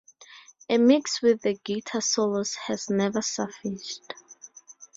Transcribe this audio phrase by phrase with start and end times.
[0.67, 4.15] A mix with the guitar solos has never surfaced.